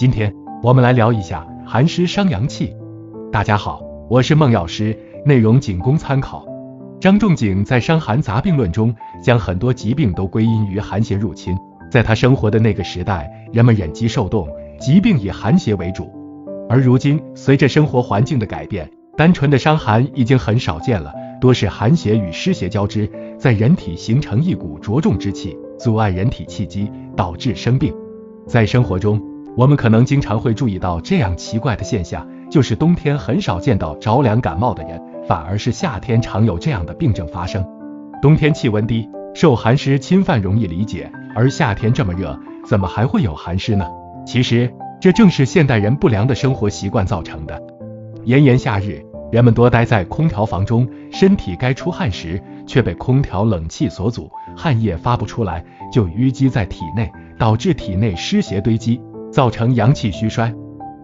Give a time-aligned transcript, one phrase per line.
[0.00, 2.74] 今天我们来聊一下寒湿伤阳气。
[3.30, 6.42] 大家好，我是孟药师，内容仅供参考。
[6.98, 11.54] 张仲景在《伤寒杂病论》中将很多疾病都归因于寒邪入侵。
[11.90, 14.48] 在他生活的那个时代，人们忍饥受冻，
[14.80, 16.10] 疾病以寒邪为主。
[16.66, 21.12] 而如今，随着生活环境的改变，单纯的伤寒已经很少见了，
[21.42, 23.06] 多是寒邪与湿邪交织，
[23.38, 27.92] 在人体形成一股浊重之气，阻碍人体气机，导致生病。
[28.46, 29.20] 在生活中，
[29.60, 37.62] 我们可能经常会注意到这样奇怪的现象，就是冬天很少见到着凉感冒的人，反而是夏天常有这样的病症发生。
[38.22, 43.86] 冬天气温低，受寒湿侵犯容易理解，而夏天这么热，怎么还会有寒湿呢？
[44.26, 44.72] 其实。
[44.98, 47.58] 这正是现代人不良的生活习惯造成的。
[48.24, 60.54] 炎炎夏日，人们多待在空调房中，身体该出汗时却被空调冷气所阻，汗液发不出来，就淤积在体内，导致体内湿邪堆积，造成阳气虚衰。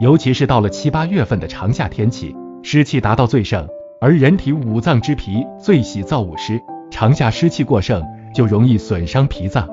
[0.00, 3.66] 尤其是到了七八月份的长夏天气，湿气达到最盛，
[4.00, 6.60] 而人体五脏之脾最喜造物湿，
[6.90, 8.02] 长夏湿气过盛，
[8.34, 9.68] 就容易损伤脾脏。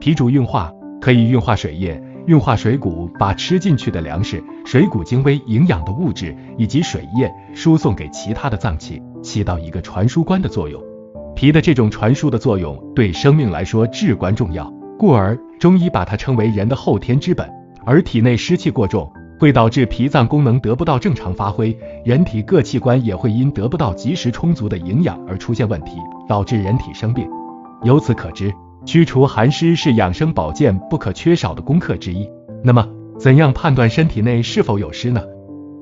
[0.00, 2.02] 脾主运化，可以运化水液。
[2.26, 10.82] 运化水谷，把吃进去的粮食、水谷精微营养的物质以及水液输送给其他的脏器，起到一个传输官的作用。
[11.34, 17.48] 脾的这种传输的作用对生命来说至关重要，故而中医把它称为人的后天之本。
[17.88, 25.92] 而体内湿气过重，会导致脾脏功能得不到正常发挥，人体各器官也会因得不到及时充足的营养而出现问题，
[26.28, 27.26] 导致人体生病。
[27.84, 28.52] 由此可知。
[28.84, 32.28] 驱除寒湿是养生保健不可缺少的功课之一。
[32.62, 32.86] 那么，
[33.18, 35.22] 怎样判断身体内是否有湿呢？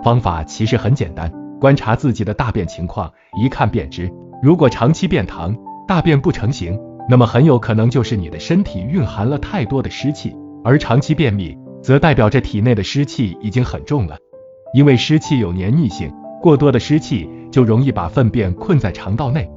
[0.05, 1.29] 方法其实很简单，
[1.61, 4.09] 观察自己的大便情况，一看便知。
[4.41, 5.57] 如果长期便溏，
[5.89, 10.31] 大便不成形，那么很有可能就是你的身体蕴含了太多的湿气；
[10.65, 14.19] 而长期便秘，则代表着体内的湿气已经很重了。
[14.75, 19.49] 因为湿气有黏腻性，过多的湿气就容易把粪便困在肠道内。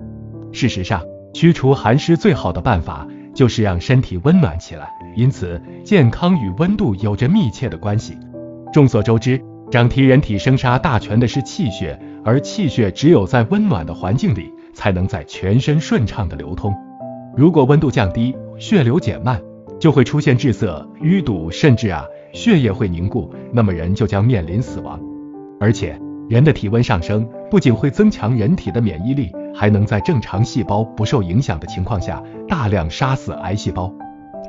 [0.52, 1.04] 事实上，
[1.34, 3.08] 驱除寒湿最好的办法。
[3.32, 8.18] 就是让身体温暖起来，因此健康与温度有着密切的关系。
[8.74, 9.40] 众所周知，
[9.72, 16.76] 掌提人体生杀大权的是气血，而气血只有在温暖的环境里，才能在全身顺畅的流通。
[17.38, 19.40] 如果温度降低，血流减慢，
[19.80, 22.04] 就会出现滞涩、淤堵，甚至啊
[22.34, 25.00] 血液会凝固，那么人就将面临死亡。
[25.60, 29.32] 而且，人的体温上升，不仅会增强人体的免疫力。
[29.52, 33.94] 还能在正常细胞不受影响的情况下，大量杀死癌细胞。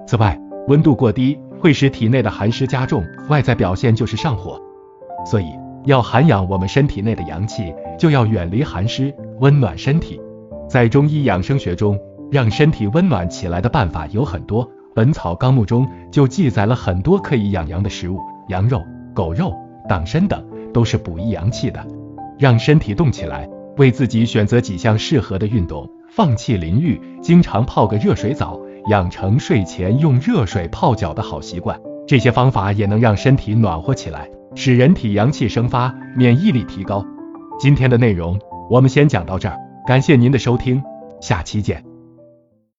[0.07, 4.61] 此外，温度过低会使体内的寒湿加重，外在表现就是上火。
[5.25, 5.47] 所以，
[5.87, 10.21] 要涵养我们身体内的阳气，就要远离寒湿，温暖身体。
[10.69, 11.99] 在中医养生学中，
[12.31, 14.65] 让身体温暖起来的办法有很多，
[14.95, 18.19] 《本草纲目》中就记载了很多可以养阳的食物，
[18.49, 18.83] 羊肉、
[19.15, 19.55] 狗肉、
[19.89, 21.87] 党参等都是补益阳气的，
[22.39, 23.49] 让身体动起来。
[23.77, 31.81] 为自己选择几项适合的运动，放弃淋浴，经常泡个热水澡，养成睡前用热水泡脚的好习惯。
[32.07, 37.03] 这些方法也能让身体暖和起来，使人体阳气生发，免疫力提高。
[37.59, 39.57] 今天的内容我们先讲到这儿，
[39.87, 40.83] 感谢您的收听，
[41.21, 41.90] 下期见。